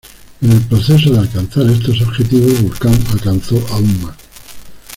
En 0.41 0.51
el 0.51 0.61
proceso 0.63 1.11
de 1.11 1.19
alcanzar 1.19 1.69
estos 1.69 2.01
objetivos, 2.01 2.59
Vulcan 2.63 2.97
alcanzó 3.13 3.63
aún 3.71 4.01
más. 4.01 4.15